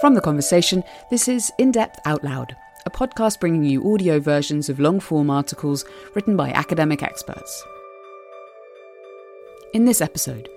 [0.00, 2.54] From The Conversation, this is In Depth Out Loud,
[2.86, 5.84] a podcast bringing you audio versions of long form articles
[6.14, 7.64] written by academic experts.
[9.74, 10.48] In this episode,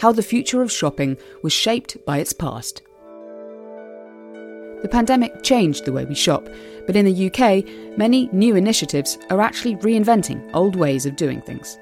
[0.00, 2.82] how the future of shopping was shaped by its past.
[4.82, 6.46] The pandemic changed the way we shop,
[6.86, 11.78] but in the UK, many new initiatives are actually reinventing old ways of doing things.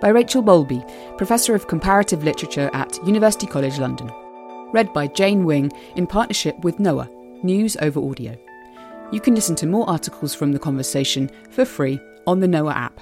[0.00, 0.84] By Rachel Bowlby,
[1.18, 4.10] Professor of Comparative Literature at University College London.
[4.72, 7.08] Read by Jane Wing in partnership with Noa,
[7.42, 8.36] News over Audio.
[9.10, 13.00] You can listen to more articles from the conversation for free on the Noa app.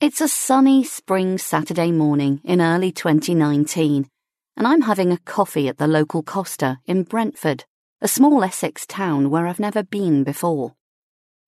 [0.00, 4.08] It's a sunny spring Saturday morning in early 2019,
[4.56, 7.64] and I'm having a coffee at the local Costa in Brentwood,
[8.00, 10.74] a small Essex town where I've never been before.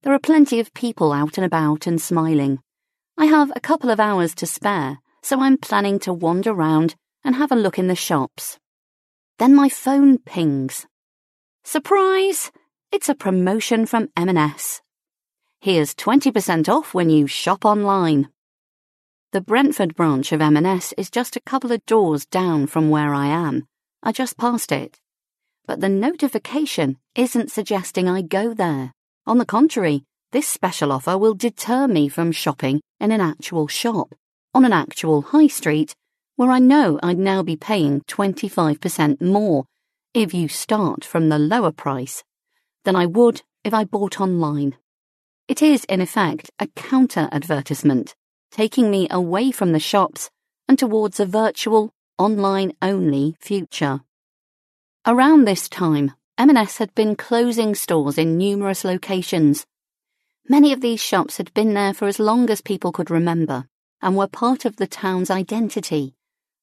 [0.02, 2.60] There are plenty of people out and about and smiling.
[3.18, 7.34] I have a couple of hours to spare, so I'm planning to wander round and
[7.36, 8.58] have a look in the shops.
[9.38, 10.86] Then my phone pings.
[11.64, 12.50] Surprise!
[12.92, 14.82] It's a promotion from M&S.
[15.60, 18.28] Here's 20% off when you shop online.
[19.32, 23.26] The Brentwood branch of M&S is just a couple of doors down from where I
[23.26, 23.66] am.
[24.02, 24.98] I just passed it.
[25.66, 28.92] But the notification isn't suggesting I go there.
[29.26, 30.02] On the contrary,
[30.32, 34.14] this special offer will deter me from shopping in an actual shop,
[34.54, 35.94] on an actual high street,
[36.36, 39.66] where I know I'd now be paying 25% more
[40.14, 42.24] if you start from the lower price
[42.84, 44.76] than I would if I bought online.
[45.46, 48.14] It is, in effect, a counter advertisement
[48.50, 50.30] taking me away from the shops
[50.68, 54.00] and towards a virtual, online only future.
[55.06, 59.66] Around this time, M&S had been closing stores in numerous locations.
[60.48, 63.66] Many of these shops had been there for as long as people could remember
[64.02, 66.14] and were part of the town's identity,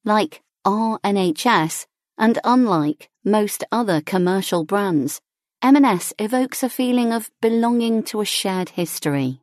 [0.04, 5.22] like R&HS and unlike most other commercial brands,
[5.62, 9.42] M&S evokes a feeling of belonging to a shared history.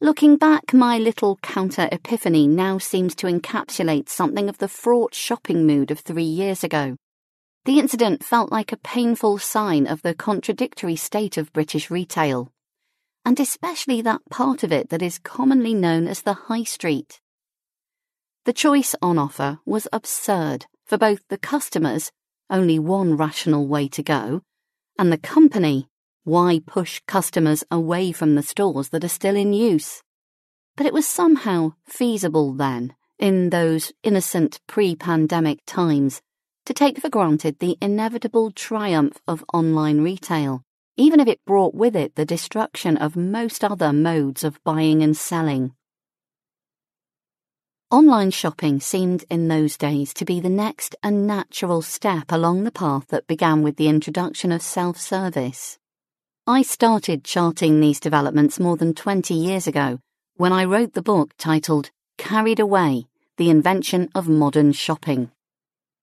[0.00, 5.66] Looking back, my little counter epiphany now seems to encapsulate something of the fraught shopping
[5.66, 6.96] mood of three years ago.
[7.64, 12.52] The incident felt like a painful sign of the contradictory state of British retail,
[13.26, 17.20] and especially that part of it that is commonly known as the High Street.
[18.44, 22.12] The choice on offer was absurd for both the customers,
[22.48, 24.42] only one rational way to go,
[24.96, 25.88] and the company,
[26.22, 30.02] why push customers away from the stores that are still in use?
[30.76, 36.22] But it was somehow feasible then, in those innocent pre pandemic times,
[36.64, 40.62] to take for granted the inevitable triumph of online retail,
[40.96, 45.16] even if it brought with it the destruction of most other modes of buying and
[45.16, 45.72] selling.
[47.90, 52.72] Online shopping seemed in those days to be the next and natural step along the
[52.72, 55.78] path that began with the introduction of self service.
[56.48, 60.00] I started charting these developments more than 20 years ago
[60.36, 63.06] when I wrote the book titled Carried Away
[63.36, 65.30] The Invention of Modern Shopping.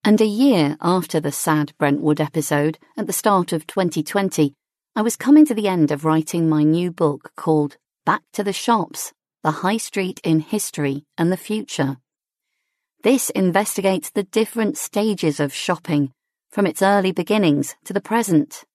[0.05, 4.53] And a year after the sad Brentwood episode, at the start of 2020,
[4.95, 8.53] I was coming to the end of writing my new book called Back to the
[8.53, 9.11] Shops
[9.41, 11.97] The High Street in History and the Future.
[13.01, 16.11] This investigates the different stages of shopping,
[16.51, 18.65] from its early beginnings to the present.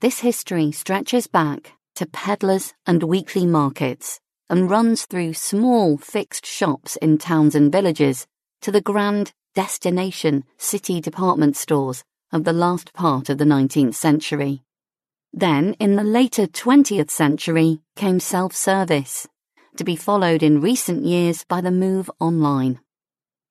[0.00, 6.94] This history stretches back to peddlers and weekly markets and runs through small fixed shops
[7.02, 8.28] in towns and villages
[8.60, 14.62] to the grand destination city department stores of the last part of the 19th century.
[15.38, 19.28] Then, in the later 20th century, came self service,
[19.76, 22.80] to be followed in recent years by the move online.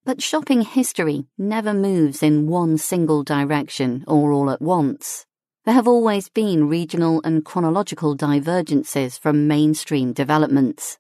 [0.04, 5.28] But shopping history never moves in one single direction or all at once.
[5.66, 10.98] There have always been regional and chronological divergences from mainstream developments.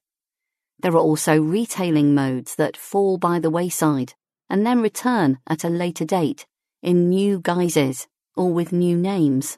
[0.80, 4.14] There are also retailing modes that fall by the wayside
[4.52, 6.46] and then return at a later date
[6.84, 9.58] in new guises or with new names.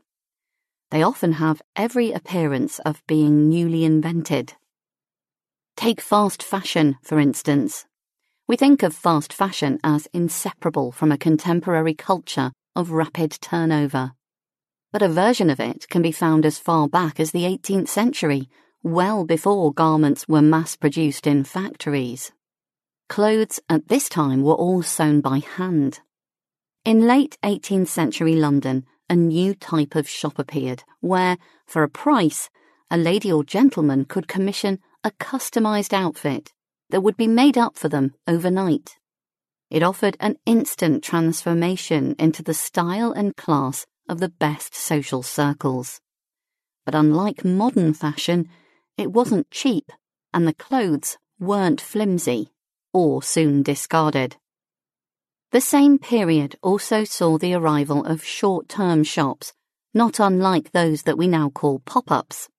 [0.92, 4.54] They often have every appearance of being newly invented.
[5.75, 7.86] Take fast fashion, for instance.
[8.48, 14.13] We think of fast fashion as inseparable from a contemporary culture of rapid turnover
[14.92, 18.50] but a version of it can be found as far back as the 18th century,
[18.84, 22.31] well before garments were mass produced in factories.
[23.10, 26.00] Clothes at this time were all sewn by hand.
[26.86, 32.50] In late 18th century London, a new type of shop appeared where, for a price,
[32.89, 36.54] a lady or gentleman could commission a customised outfit
[36.89, 38.98] that would be made up for them overnight.
[39.69, 46.00] It offered an instant transformation into the style and class of the best social circles.
[46.86, 48.48] But unlike modern fashion,
[48.98, 49.92] it wasn't cheap,
[50.33, 52.50] and the clothes weren't flimsy
[52.94, 54.38] or soon discarded.
[55.51, 59.53] The same period also saw the arrival of short term shops,
[59.94, 62.49] not unlike those that we now call pop ups.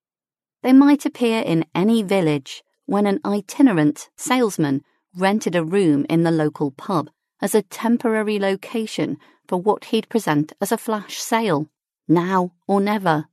[0.63, 4.83] They might appear in any village when an itinerant salesman
[5.15, 7.11] rented a room in the local pub
[7.43, 11.69] as a temporary location for what he'd present as a flash sale,
[12.09, 13.27] now or never.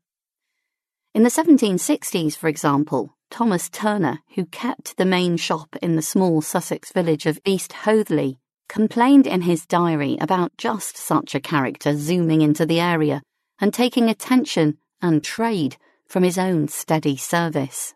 [1.14, 6.42] In the 1760s, for example, Thomas Turner, who kept the main shop in the small
[6.42, 8.38] Sussex village of East Hoathly,
[8.68, 13.22] complained in his diary about just such a character zooming into the area
[13.60, 15.78] and taking attention and trade
[16.08, 17.94] from his own steady service.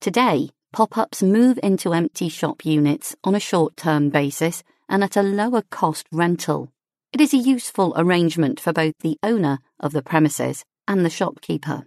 [0.00, 5.16] Today, pop ups move into empty shop units on a short term basis and at
[5.16, 6.70] a lower cost rental.
[7.12, 11.86] It is a useful arrangement for both the owner of the premises and the shopkeeper.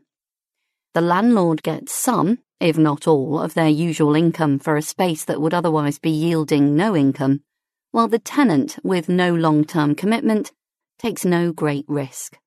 [0.93, 5.41] The landlord gets some, if not all, of their usual income for a space that
[5.41, 7.41] would otherwise be yielding no income,
[7.89, 10.51] while the tenant, with no long term commitment,
[10.99, 12.37] takes no great risk.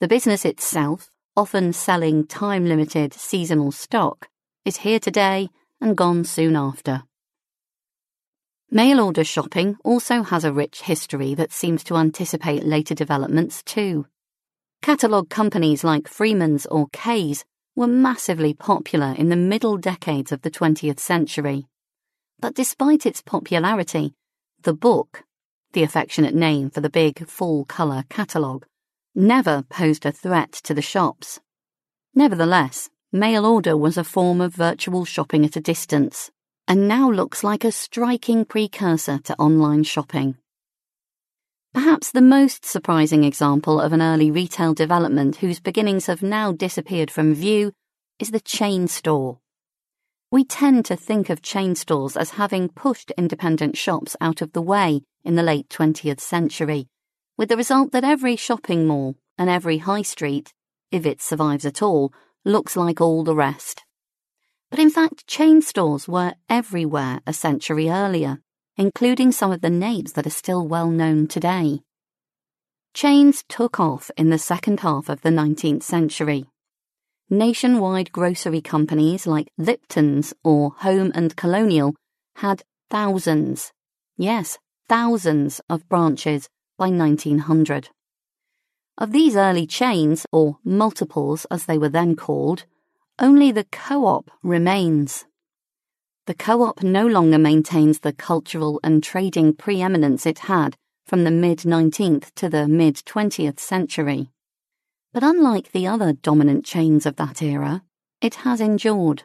[0.00, 4.28] The business itself, often selling time limited seasonal stock,
[4.64, 5.50] is here today
[5.80, 7.02] and gone soon after.
[8.70, 14.06] Mail order shopping also has a rich history that seems to anticipate later developments too.
[14.80, 17.44] Catalogue companies like Freeman's or Kay's
[17.80, 21.64] were massively popular in the middle decades of the 20th century.
[22.38, 24.12] But despite its popularity,
[24.64, 25.24] the book,
[25.72, 28.66] the affectionate name for the big full colour catalogue,
[29.14, 31.40] never posed a threat to the shops.
[32.14, 36.30] Nevertheless, mail order was a form of virtual shopping at a distance,
[36.68, 40.36] and now looks like a striking precursor to online shopping.
[41.72, 47.12] Perhaps the most surprising example of an early retail development whose beginnings have now disappeared
[47.12, 47.70] from view
[48.18, 49.38] is the chain store.
[50.32, 54.60] We tend to think of chain stores as having pushed independent shops out of the
[54.60, 56.88] way in the late 20th century,
[57.36, 60.52] with the result that every shopping mall and every high street,
[60.90, 62.12] if it survives at all,
[62.44, 63.84] looks like all the rest.
[64.70, 68.40] But in fact, chain stores were everywhere a century earlier
[68.80, 71.82] including some of the names that are still well known today.
[72.94, 76.46] Chains took off in the second half of the 19th century.
[77.28, 81.94] Nationwide grocery companies like Lipton's or Home and Colonial
[82.36, 83.70] had thousands,
[84.16, 84.56] yes,
[84.88, 86.48] thousands of branches
[86.78, 87.90] by 1900.
[88.96, 92.64] Of these early chains, or multiples as they were then called,
[93.18, 95.26] only the co op remains
[96.30, 101.30] the co op no longer maintains the cultural and trading preeminence it had from the
[101.32, 104.30] mid 19th to the mid 20th century.
[105.12, 107.82] But unlike the other dominant chains of that era,
[108.20, 109.24] it has endured.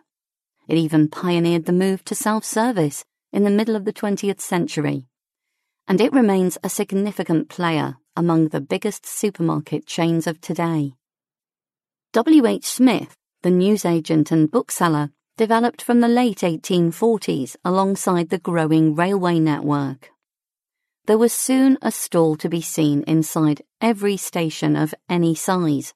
[0.68, 5.06] It even pioneered the move to self service in the middle of the 20th century.
[5.88, 10.96] And it remains a significant player among the biggest supermarket chains of today.
[12.14, 12.48] W.
[12.48, 12.66] H.
[12.66, 13.14] Smith,
[13.44, 20.12] the newsagent and bookseller, developed from the late 1840s alongside the growing railway network.
[21.08, 25.94] There was soon a stall to be seen inside every station of any size,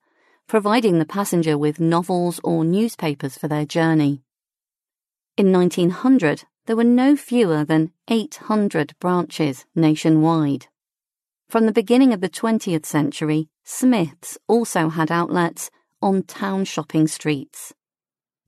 [0.48, 4.24] providing the passenger with novels or newspapers for their journey.
[5.38, 10.68] In 1900, there were no fewer than 800 branches nationwide.
[11.48, 17.74] From the beginning of the 20th century, Smiths also had outlets on town shopping streets.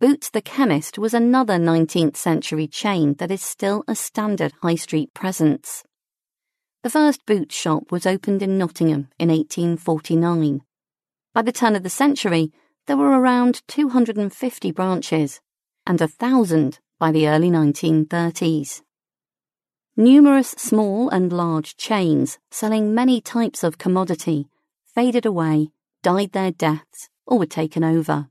[0.02, 5.14] Boots the Chemist was another 19th century chain that is still a standard high street
[5.14, 5.84] presence.
[6.82, 10.62] The first boot shop was opened in Nottingham in 1849.
[11.36, 12.52] By the turn of the century,
[12.88, 15.40] there were around 250 branches,
[15.86, 18.82] and a thousand by the early 1930s.
[19.96, 24.48] Numerous small and large chains selling many types of commodity
[24.96, 25.70] faded away,
[26.02, 28.31] died their deaths, or were taken over.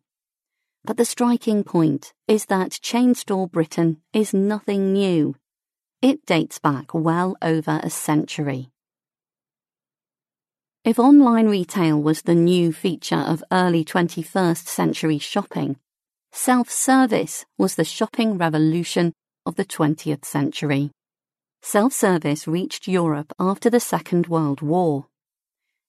[0.84, 5.36] But the striking point is that chain store Britain is nothing new.
[6.00, 8.70] It dates back well over a century.
[10.82, 15.76] If online retail was the new feature of early 21st century shopping,
[16.32, 19.12] self service was the shopping revolution
[19.44, 20.90] of the 20th century.
[21.60, 25.08] Self service reached Europe after the Second World War.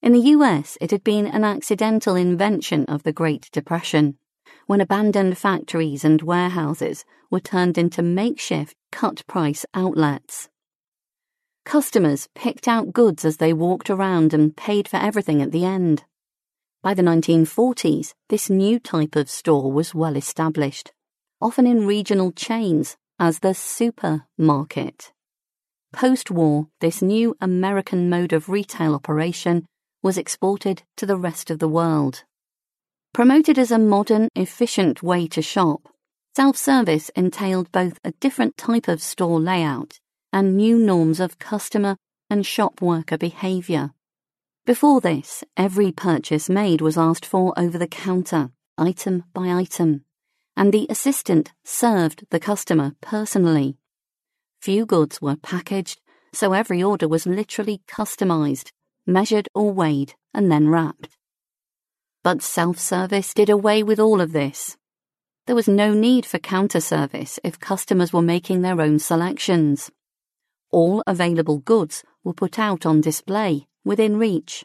[0.02, 4.18] In the US, it had been an accidental invention of the Great Depression
[4.66, 10.48] when abandoned factories and warehouses were turned into makeshift cut price outlets.
[11.64, 16.04] Customers picked out goods as they walked around and paid for everything at the end.
[16.82, 20.92] By the 1940s, this new type of store was well established,
[21.40, 25.12] often in regional chains as the supermarket.
[25.92, 29.66] Post war, this new American mode of retail operation
[30.02, 32.24] was exported to the rest of the world.
[33.14, 35.86] Promoted as a modern, efficient way to shop,
[36.34, 39.98] self service entailed both a different type of store layout
[40.32, 41.98] and new norms of customer
[42.30, 43.90] and shop worker behaviour.
[44.64, 50.06] Before this, every purchase made was asked for over the counter, item by item,
[50.56, 53.76] and the assistant served the customer personally.
[54.62, 56.00] Few goods were packaged,
[56.32, 58.70] so every order was literally customised,
[59.06, 61.18] measured or weighed, and then wrapped.
[62.22, 64.76] But self service did away with all of this.
[65.46, 69.90] There was no need for counter service if customers were making their own selections
[70.72, 74.64] all available goods were put out on display within reach.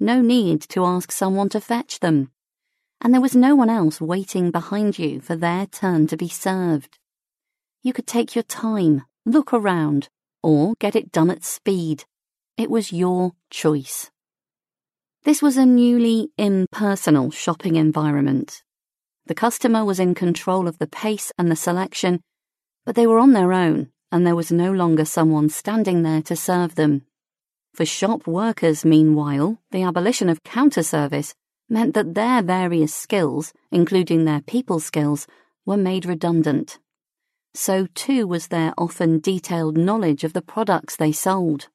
[0.00, 2.30] No need to ask someone to fetch them.
[3.00, 6.98] And there was no one else waiting behind you for their turn to be served.
[7.82, 10.08] You could take your time, look around,
[10.42, 12.04] or get it done at speed.
[12.56, 14.10] It was your choice.
[15.28, 18.62] This was a newly impersonal shopping environment.
[19.26, 22.22] The customer was in control of the pace and the selection,
[22.86, 26.34] but they were on their own and there was no longer someone standing there to
[26.34, 27.02] serve them.
[27.74, 31.34] For shop workers, meanwhile, the abolition of counter service
[31.68, 35.26] meant that their various skills, including their people skills,
[35.66, 36.78] were made redundant.
[37.52, 41.68] So too was their often detailed knowledge of the products they sold.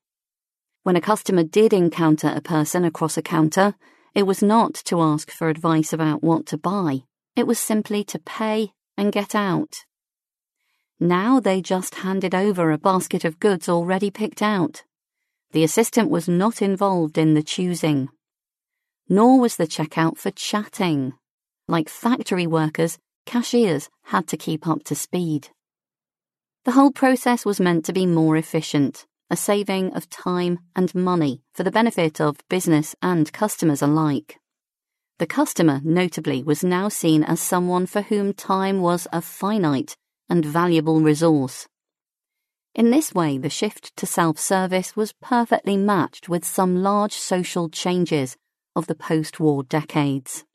[0.83, 3.73] When a customer did encounter a person across a counter,
[4.13, 7.03] it was not to ask for advice about what to buy.
[7.37, 9.85] It was simply to pay and get out.
[10.99, 14.83] Now they just handed over a basket of goods already picked out.
[15.51, 18.09] The assistant was not involved in the choosing.
[19.07, 21.13] Nor was the checkout for chatting.
[21.65, 25.47] Like factory workers, cashiers had to keep up to speed.
[26.65, 31.41] The whole process was meant to be more efficient, a saving of time and money
[31.55, 34.37] for the benefit of business and customers alike.
[35.17, 39.97] The customer, notably, was now seen as someone for whom time was a finite
[40.29, 41.67] and valuable resource.
[42.75, 47.69] In this way, the shift to self service was perfectly matched with some large social
[47.69, 48.37] changes
[48.75, 50.45] of the post war decades.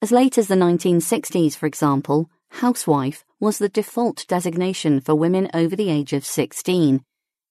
[0.00, 5.76] As late as the 1960s, for example, housewife was the default designation for women over
[5.76, 7.04] the age of 16,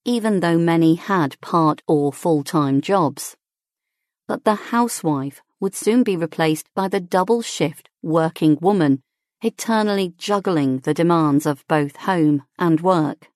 [0.05, 3.35] even though many had part or full time jobs.
[4.27, 9.01] But the housewife would soon be replaced by the double shift working woman
[9.41, 13.27] eternally juggling the demands of both home and work.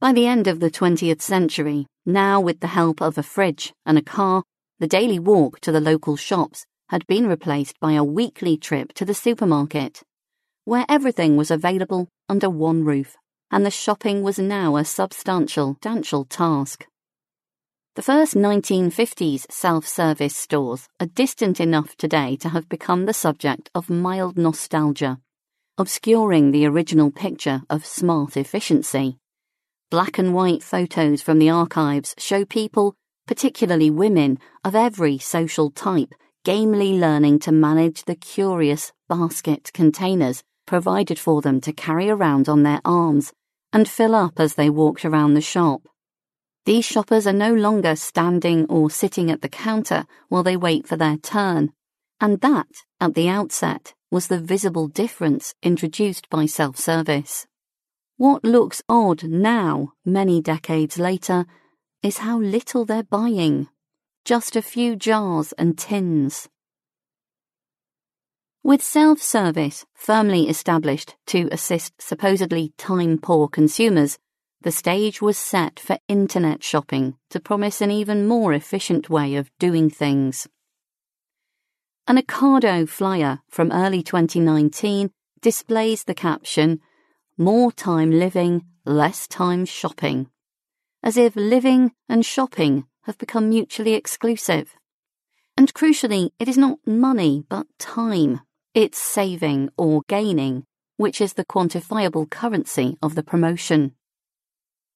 [0.00, 3.96] By the end of the 20th century, now with the help of a fridge and
[3.96, 4.42] a car,
[4.78, 9.04] the daily walk to the local shops had been replaced by a weekly trip to
[9.04, 10.02] the supermarket,
[10.64, 13.16] where everything was available under one roof,
[13.52, 16.86] and the shopping was now a substantial, substantial task.
[17.94, 23.68] The first 1950s self service stores are distant enough today to have become the subject
[23.74, 25.18] of mild nostalgia,
[25.76, 29.18] obscuring the original picture of smart efficiency.
[29.90, 32.94] Black and white photos from the archives show people,
[33.26, 36.14] particularly women, of every social type,
[36.46, 42.62] gamely learning to manage the curious basket containers provided for them to carry around on
[42.62, 43.34] their arms
[43.72, 45.82] and fill up as they walked around the shop.
[46.64, 50.96] These shoppers are no longer standing or sitting at the counter while they wait for
[50.96, 51.72] their turn.
[52.20, 52.68] And that,
[53.00, 57.46] at the outset, was the visible difference introduced by self service.
[58.16, 61.46] What looks odd now, many decades later,
[62.02, 63.68] is how little they're buying
[64.24, 66.48] just a few jars and tins.
[68.64, 74.20] With self service firmly established to assist supposedly time poor consumers,
[74.60, 79.50] the stage was set for internet shopping to promise an even more efficient way of
[79.58, 80.46] doing things.
[82.06, 86.80] An Ocado flyer from early 2019 displays the caption,
[87.36, 90.30] More time living, less time shopping,
[91.02, 94.76] as if living and shopping have become mutually exclusive.
[95.56, 98.40] And crucially, it is not money, but time.
[98.74, 100.64] It's saving or gaining,
[100.96, 103.94] which is the quantifiable currency of the promotion.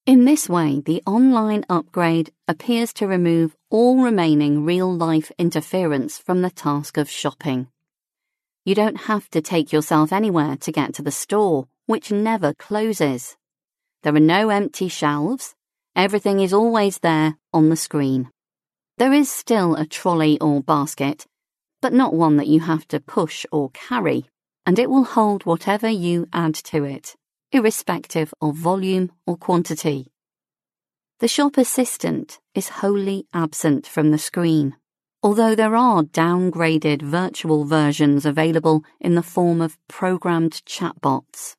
[0.06, 6.42] In this way, the online upgrade appears to remove all remaining real life interference from
[6.42, 7.68] the task of shopping.
[8.64, 13.36] You don't have to take yourself anywhere to get to the store, which never closes.
[14.02, 15.54] There are no empty shelves,
[15.96, 18.28] Everything is always there on the screen.
[18.98, 21.24] There is still a trolley or basket,
[21.86, 24.24] but not one that you have to push or carry,
[24.66, 27.14] and it will hold whatever you add to it,
[27.52, 30.08] irrespective of volume or quantity.
[31.20, 34.74] The shop assistant is wholly absent from the screen,
[35.22, 41.54] although there are downgraded virtual versions available in the form of programmed chatbots.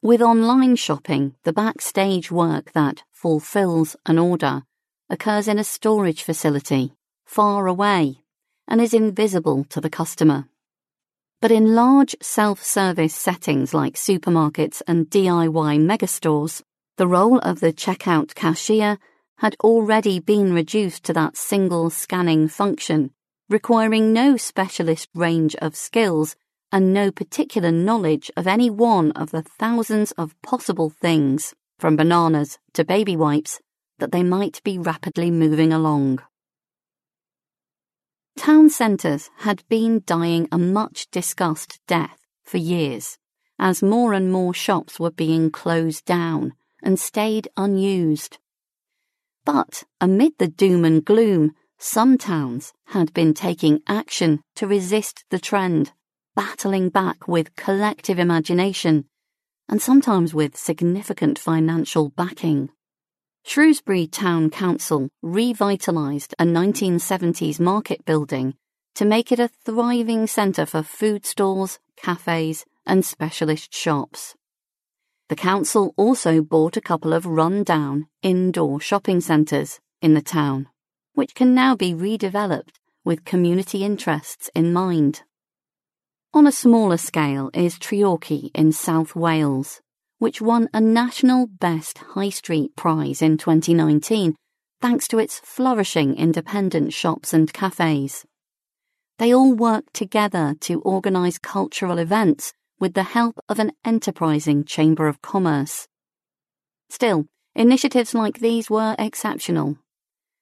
[0.00, 4.62] With online shopping, the backstage work that fulfills an order
[5.08, 6.94] occurs in a storage facility,
[7.26, 8.19] far away,
[8.70, 10.46] and is invisible to the customer.
[11.42, 16.62] But in large self service settings like supermarkets and DIY megastores,
[16.96, 18.98] the role of the checkout cashier
[19.38, 23.10] had already been reduced to that single scanning function,
[23.48, 26.36] requiring no specialist range of skills
[26.70, 32.58] and no particular knowledge of any one of the thousands of possible things, from bananas
[32.74, 33.60] to baby wipes,
[33.98, 36.20] that they might be rapidly moving along.
[38.36, 43.18] Town centres had been dying a much discussed death for years,
[43.58, 48.38] as more and more shops were being closed down and stayed unused.
[49.44, 55.38] But amid the doom and gloom, some towns had been taking action to resist the
[55.38, 55.92] trend,
[56.34, 59.06] battling back with collective imagination
[59.70, 62.70] and sometimes with significant financial backing.
[63.50, 68.54] Shrewsbury Town Council revitalised a 1970s market building
[68.94, 74.36] to make it a thriving centre for food stalls, cafes, and specialist shops.
[75.28, 80.68] The council also bought a couple of run-down indoor shopping centres in the town,
[81.14, 85.22] which can now be redeveloped with community interests in mind.
[86.32, 89.80] On a smaller scale is Treorchy in South Wales,
[90.20, 94.36] which won a National Best High Street Prize in 2019
[94.82, 98.26] thanks to its flourishing independent shops and cafes.
[99.18, 105.08] They all work together to organise cultural events with the help of an enterprising Chamber
[105.08, 105.88] of Commerce.
[106.90, 109.78] Still, initiatives like these were exceptional.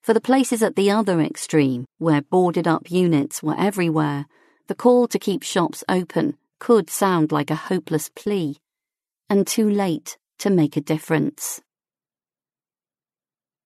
[0.02, 4.26] For the places at the other extreme, where boarded up units were everywhere,
[4.66, 8.56] the call to keep shops open could sound like a hopeless plea
[9.30, 11.60] and too late to make a difference.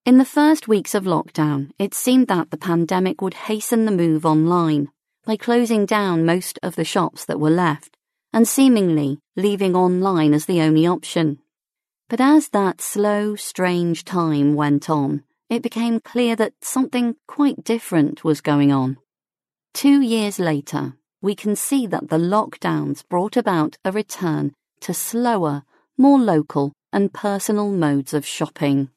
[0.05, 4.27] In the first weeks of lockdown, it seemed that the pandemic would hasten the move
[4.27, 4.90] online
[5.25, 7.96] by closing down most of the shops that were left
[8.33, 11.38] and seemingly leaving online as the only option.
[12.09, 18.25] But as that slow, strange time went on, it became clear that something quite different
[18.25, 18.98] was going on.
[19.75, 25.64] Two years later, we can see that the lockdowns brought about a return to slower,
[25.97, 28.90] more local and personal modes of shopping.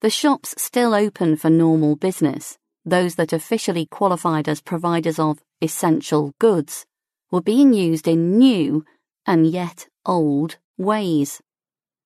[0.00, 6.32] The shops still open for normal business, those that officially qualified as providers of essential
[6.38, 6.86] goods,
[7.30, 8.84] were being used in new,
[9.26, 11.40] and yet old, ways.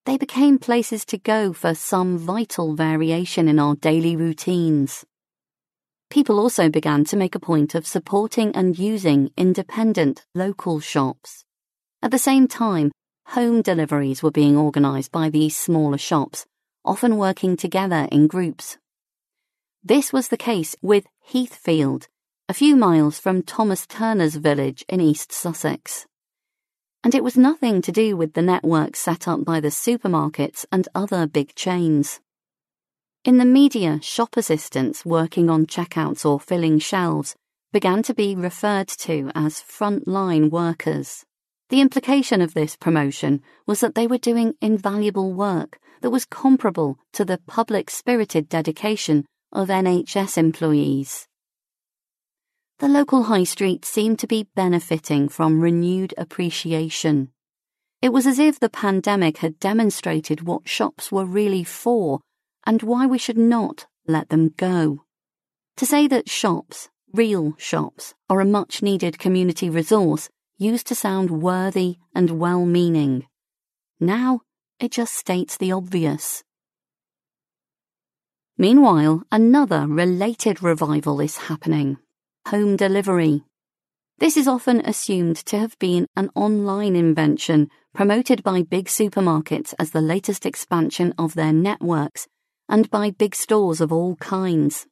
[0.05, 5.05] They became places to go for some vital variation in our daily routines.
[6.09, 11.45] People also began to make a point of supporting and using independent local shops.
[12.03, 12.91] At the same time,
[13.27, 16.47] home deliveries were being organised by these smaller shops,
[16.83, 18.79] often working together in groups.
[19.83, 22.07] This was the case with Heathfield,
[22.49, 26.07] a few miles from Thomas Turner's village in East Sussex.
[27.03, 30.87] And it was nothing to do with the network set up by the supermarkets and
[30.95, 32.19] other big chains.
[33.23, 37.35] In the media, shop assistants working on checkouts or filling shelves
[37.71, 41.25] began to be referred to as frontline workers.
[41.71, 46.99] The implication of this promotion was that they were doing invaluable work that was comparable
[47.13, 51.29] to the public spirited dedication of NHS employees.
[52.79, 57.29] The local high street seemed to be benefiting from renewed appreciation.
[58.01, 62.19] It was as if the pandemic had demonstrated what shops were really for
[62.67, 65.05] and why we should not let them go.
[65.77, 70.27] To say that shops, real shops, are a much needed community resource
[70.61, 73.25] used to sound worthy and well meaning.
[73.99, 74.41] Now
[74.79, 76.43] it just states the obvious.
[78.59, 81.97] Meanwhile, another related revival is happening
[82.47, 83.43] home delivery.
[84.19, 89.91] This is often assumed to have been an online invention promoted by big supermarkets as
[89.91, 92.27] the latest expansion of their networks
[92.69, 94.85] and by big stores of all kinds.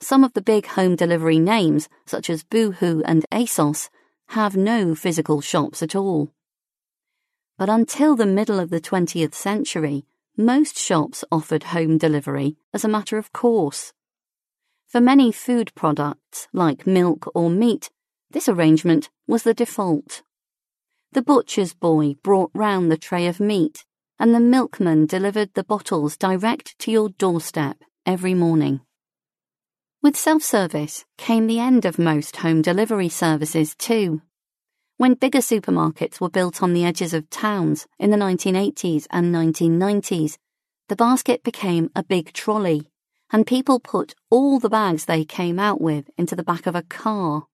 [0.00, 3.88] Some of the big home delivery names, such as Boohoo and ASOS,
[4.30, 6.30] have no physical shops at all.
[7.58, 10.04] But until the middle of the 20th century,
[10.36, 13.92] most shops offered home delivery as a matter of course.
[14.86, 17.90] For many food products, like milk or meat,
[18.30, 20.22] this arrangement was the default.
[21.10, 23.84] The butcher's boy brought round the tray of meat,
[24.20, 28.80] and the milkman delivered the bottles direct to your doorstep every morning.
[30.02, 34.22] With self service came the end of most home delivery services, too.
[34.96, 40.38] When bigger supermarkets were built on the edges of towns in the 1980s and 1990s,
[40.88, 42.88] the basket became a big trolley,
[43.30, 46.82] and people put all the bags they came out with into the back of a
[46.82, 47.48] car.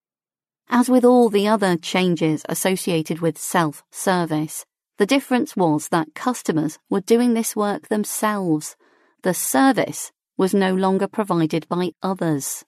[0.68, 4.64] As with all the other changes associated with self service,
[4.98, 8.76] the difference was that customers were doing this work themselves.
[9.22, 12.64] The service was no longer provided by others.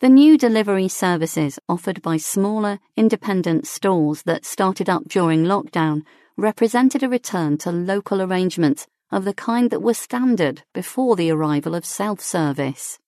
[0.00, 6.02] The new delivery services offered by smaller, independent stores that started up during lockdown
[6.36, 11.74] represented a return to local arrangements of the kind that were standard before the arrival
[11.74, 12.98] of self service.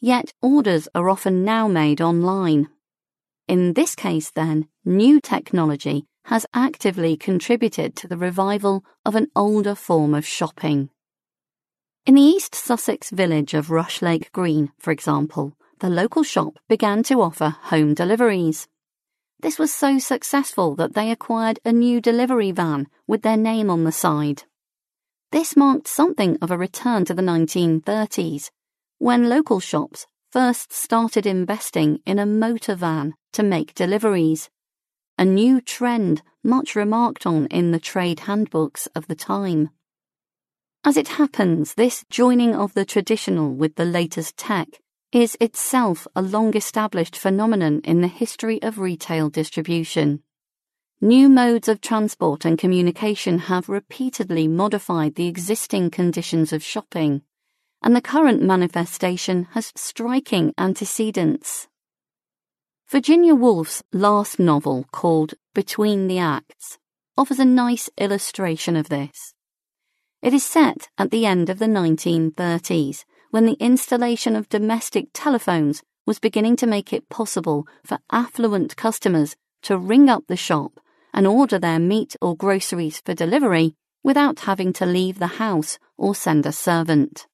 [0.00, 2.68] Yet orders are often now made online.
[3.46, 9.74] In this case, then, new technology has actively contributed to the revival of an older
[9.74, 10.88] form of shopping.
[12.06, 17.22] In the East Sussex village of Rushlake Green, for example, the local shop began to
[17.22, 18.68] offer home deliveries.
[19.40, 23.84] This was so successful that they acquired a new delivery van with their name on
[23.84, 24.42] the side.
[25.32, 28.50] This marked something of a return to the 1930s,
[28.98, 34.50] when local shops first started investing in a motor van to make deliveries,
[35.16, 39.70] a new trend much remarked on in the trade handbooks of the time.
[40.86, 44.68] As it happens, this joining of the traditional with the latest tech
[45.12, 50.22] is itself a long established phenomenon in the history of retail distribution.
[51.00, 57.22] New modes of transport and communication have repeatedly modified the existing conditions of shopping,
[57.82, 61.66] and the current manifestation has striking antecedents.
[62.90, 66.76] Virginia Woolf's last novel, called Between the Acts,
[67.16, 69.33] offers a nice illustration of this.
[70.24, 75.82] It is set at the end of the 1930s, when the installation of domestic telephones
[76.06, 80.80] was beginning to make it possible for affluent customers to ring up the shop
[81.12, 86.14] and order their meat or groceries for delivery without having to leave the house or
[86.14, 87.26] send a servant.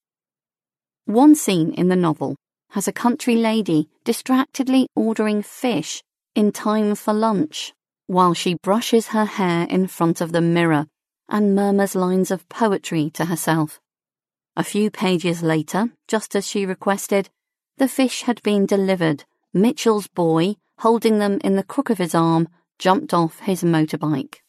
[1.04, 2.34] One scene in the novel
[2.70, 6.02] has a country lady distractedly ordering fish
[6.34, 7.72] in time for lunch
[8.08, 10.88] while she brushes her hair in front of the mirror
[11.30, 13.80] and murmurs lines of poetry to herself.
[14.56, 17.30] A few pages later, just as she requested,
[17.78, 19.24] the fish had been delivered.
[19.54, 24.42] Mitchell's boy, holding them in the crook of his arm, jumped off his motorbike.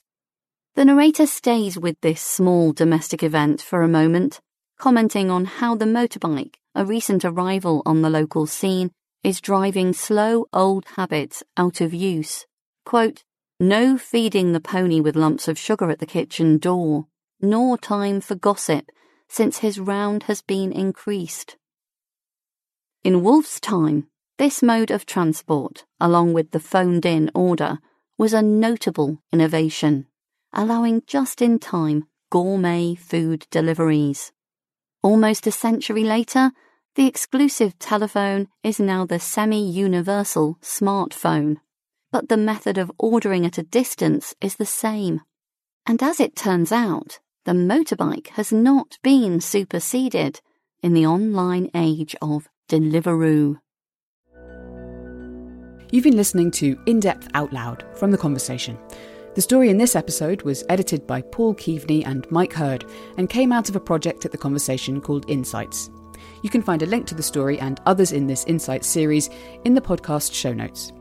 [0.76, 4.42] The narrator stays with this small domestic event for a moment,
[4.78, 8.92] commenting on how the motorbike, a recent arrival on the local scene,
[9.24, 12.46] is driving slow old habits out of use.
[12.86, 13.24] Quote,
[13.62, 17.06] no feeding the pony with lumps of sugar at the kitchen door,
[17.40, 18.90] nor time for gossip,
[19.30, 21.58] since his round has been increased.
[23.04, 24.08] In Woolf's time,
[24.40, 27.78] this mode of transport, along with the phoned in order,
[28.18, 30.08] was a notable innovation,
[30.52, 34.32] allowing just in time gourmet food deliveries.
[35.04, 36.52] Almost a century later,
[36.96, 41.58] the exclusive telephone is now the semi universal smartphone
[42.12, 45.22] but the method of ordering at a distance is the same.
[45.86, 50.42] And as it turns out, the motorbike has not been superseded
[50.84, 53.58] in the online age of Deliveroo.
[55.92, 58.78] You've been listening to In Depth Out Loud from The Conversation.
[59.34, 62.86] The story in this episode was edited by Paul Keaveny and Mike Herd
[63.18, 65.90] and came out of a project at The Conversation called Insights.
[66.44, 69.30] You can find a link to the story and others in this Insights series
[69.66, 70.92] in the podcast show notes.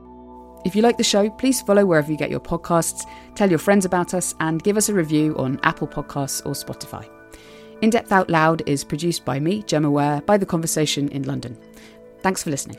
[0.63, 3.87] If you like the show, please follow wherever you get your podcasts, tell your friends
[3.87, 7.09] about us, and give us a review on Apple Podcasts or Spotify.
[7.81, 11.59] In Depth Out Loud is produced by me, Gemma Ware, by The Conversation in London.
[12.21, 12.77] Thanks for listening.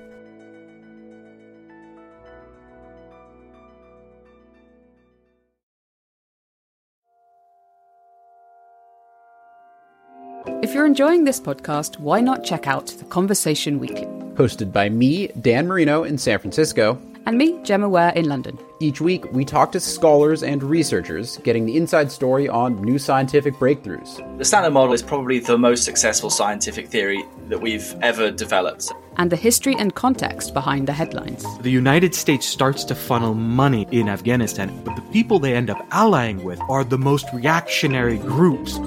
[10.62, 14.06] If you're enjoying this podcast, why not check out The Conversation Weekly?
[14.36, 18.58] Hosted by me, Dan Merino, in San Francisco, and me, Gemma Ware, in London.
[18.80, 23.56] Each week, we talk to scholars and researchers, getting the inside story on new scientific
[23.56, 24.38] breakthroughs.
[24.38, 28.92] The Standard Model is probably the most successful scientific theory that we've ever developed.
[29.18, 31.46] And the history and context behind the headlines.
[31.60, 35.86] The United States starts to funnel money in Afghanistan, but the people they end up
[35.92, 38.80] allying with are the most reactionary groups.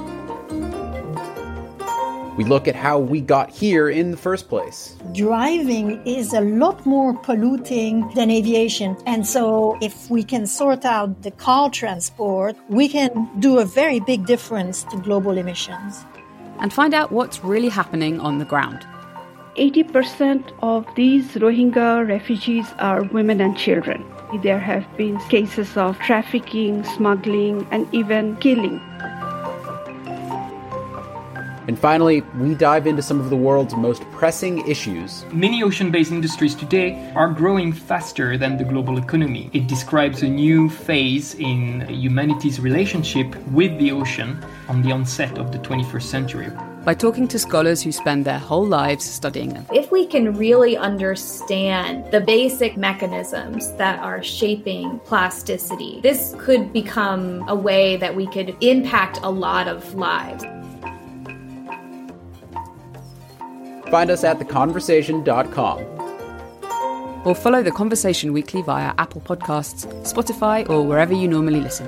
[2.37, 4.97] We look at how we got here in the first place.
[5.13, 8.97] Driving is a lot more polluting than aviation.
[9.07, 14.01] And so, if we can sort out the car transport, we can do a very
[14.01, 16.05] big difference to global emissions.
[16.59, 18.85] And find out what's really happening on the ground.
[19.57, 24.05] 80% of these Rohingya refugees are women and children.
[24.43, 28.81] There have been cases of trafficking, smuggling, and even killing.
[31.67, 35.25] And finally, we dive into some of the world's most pressing issues.
[35.33, 39.49] Many ocean based industries today are growing faster than the global economy.
[39.55, 45.53] It describes a new phase in humanity's relationship with the ocean on the onset of
[45.53, 46.51] the 21st century.
[46.85, 49.65] By talking to scholars who spend their whole lives studying them.
[49.73, 57.43] If we can really understand the basic mechanisms that are shaping plasticity, this could become
[57.49, 60.45] a way that we could impact a lot of lives.
[63.95, 65.79] Find us at theconversation.com.
[67.25, 71.87] Or follow The Conversation Weekly via Apple Podcasts, Spotify, or wherever you normally listen.